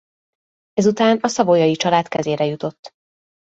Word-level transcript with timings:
Ezután 0.73 1.17
a 1.17 1.27
Savoyai-család 1.27 2.07
kezére 2.07 2.45
jutott. 2.45 2.93